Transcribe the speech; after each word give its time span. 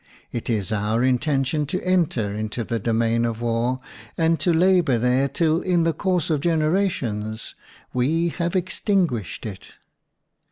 It 0.31 0.49
is 0.49 0.71
our 0.71 1.03
intention 1.03 1.67
to 1.67 1.83
enter 1.85 2.33
into 2.33 2.63
the 2.63 2.79
domain 2.79 3.23
of 3.23 3.39
war 3.39 3.77
and 4.17 4.39
to 4.39 4.51
labor 4.51 4.97
there 4.97 5.27
till 5.27 5.61
in 5.61 5.83
the 5.83 5.93
course 5.93 6.31
of 6.31 6.41
gen 6.41 6.61
erations 6.61 7.53
we 7.93 8.29
have 8.29 8.55
extinguished 8.55 9.45
it. 9.45 9.73